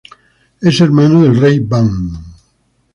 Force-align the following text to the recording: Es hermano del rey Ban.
Es 0.61 0.81
hermano 0.81 1.21
del 1.21 1.39
rey 1.39 1.59
Ban. 1.59 1.89